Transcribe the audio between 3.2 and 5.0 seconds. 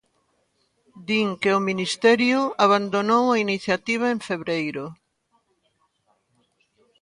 a iniciativa en febreiro.